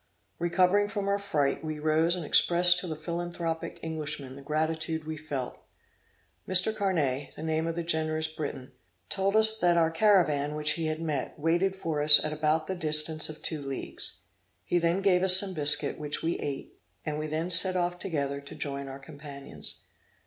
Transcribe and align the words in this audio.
Recovering 0.39 0.87
from 0.87 1.07
our 1.07 1.19
fright, 1.19 1.63
we 1.63 1.77
rose 1.77 2.15
and 2.15 2.25
expressed 2.25 2.79
to 2.79 2.87
the 2.87 2.95
philanthropic 2.95 3.79
Englishman 3.83 4.35
the 4.35 4.41
gratitude 4.41 5.03
we 5.03 5.15
felt. 5.15 5.59
Mr. 6.49 6.75
Carnet, 6.75 7.33
the 7.35 7.43
name 7.43 7.67
of 7.67 7.75
the 7.75 7.83
generous 7.83 8.25
Briton, 8.27 8.71
told 9.09 9.35
us 9.35 9.59
that 9.59 9.77
our 9.77 9.91
caravan 9.91 10.55
which 10.55 10.71
he 10.71 10.87
had 10.87 10.99
met, 11.03 11.37
waited 11.37 11.75
for 11.75 12.01
us 12.01 12.19
at 12.25 12.33
about 12.33 12.65
the 12.65 12.73
distance 12.73 13.29
of 13.29 13.43
two 13.43 13.61
leagues. 13.63 14.21
He 14.65 14.79
then 14.79 15.03
gave 15.03 15.21
us 15.21 15.37
some 15.37 15.53
biscuit, 15.53 15.99
which 15.99 16.23
we 16.23 16.39
eat; 16.39 16.79
and 17.05 17.19
we 17.19 17.27
then 17.27 17.51
set 17.51 17.75
off 17.75 17.99
together 17.99 18.41
to 18.41 18.55
join 18.55 18.87
our 18.87 18.97
companions. 18.97 19.83